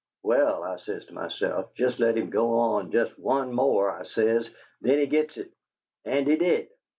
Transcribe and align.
'Well,' 0.23 0.63
I 0.63 0.77
says 0.77 1.05
to 1.05 1.13
myself, 1.13 1.75
'jest 1.75 1.99
let 1.99 2.17
him 2.17 2.31
go 2.31 2.57
on, 2.57 2.91
jest 2.91 3.19
one 3.19 3.53
more,' 3.53 3.91
I 3.91 4.01
says, 4.01 4.49
'then 4.81 4.97
he 4.97 5.05
gits 5.05 5.37
it.' 5.37 5.53
And 6.05 6.25
he 6.27 6.37
did. 6.37 6.69